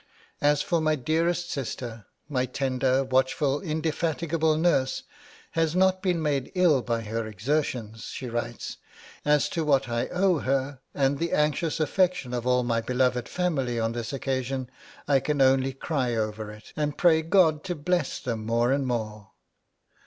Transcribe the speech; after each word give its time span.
'As 0.41 0.63
for 0.63 0.81
my 0.81 0.95
dearest 0.95 1.51
sister, 1.51 2.07
my 2.27 2.47
tender, 2.47 3.03
watchful, 3.03 3.61
indefatigable 3.61 4.57
nurse 4.57 5.03
has 5.51 5.75
not 5.75 6.01
been 6.01 6.19
made 6.19 6.51
ill 6.55 6.81
by 6.81 7.01
her 7.01 7.27
exertions,' 7.27 8.05
she 8.05 8.27
writes. 8.27 8.77
'As 9.23 9.47
to 9.49 9.63
what 9.63 9.87
I 9.87 10.07
owe 10.07 10.39
her, 10.39 10.79
and 10.95 11.19
the 11.19 11.33
anxious 11.33 11.79
affection 11.79 12.33
of 12.33 12.47
all 12.47 12.63
my 12.63 12.81
beloved 12.81 13.29
family 13.29 13.79
on 13.79 13.91
this 13.91 14.11
occasion, 14.11 14.71
I 15.07 15.19
can 15.19 15.39
only 15.39 15.71
cry 15.71 16.15
over 16.15 16.49
it, 16.49 16.73
and 16.75 16.97
pray 16.97 17.21
God 17.21 17.63
to 17.65 17.75
bless 17.75 18.19
them 18.19 18.43
more 18.43 18.71
and 18.71 18.87
more.' 18.87 19.29